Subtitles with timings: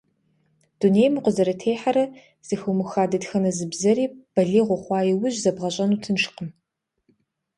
[0.79, 2.05] Дунейм укъызэрытехьэрэ
[2.47, 6.49] зэхыумыха дэтхэнэ зы бзэри балигъ ухъуа иужь зэбгъэщӀэну тыншкъым.